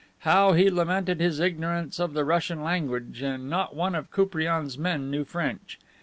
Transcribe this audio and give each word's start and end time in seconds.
How 0.21 0.53
he 0.53 0.71
lamented 0.71 1.19
his 1.19 1.39
ignorance 1.39 1.99
of 1.99 2.13
the 2.13 2.25
Russian 2.25 2.63
language 2.63 3.21
and 3.21 3.47
not 3.51 3.75
one 3.75 3.93
of 3.93 4.09
Koupriane's 4.09 4.75
men 4.75 5.11
knew 5.11 5.23
French. 5.23 5.77